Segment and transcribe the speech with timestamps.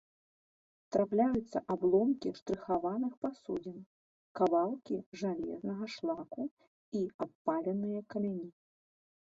[0.93, 3.77] Трапляюцца абломкі штрыхаваных пасудзін,
[4.41, 6.43] кавалкі жалезнага шлаку
[7.01, 8.49] і абпаленыя камяні.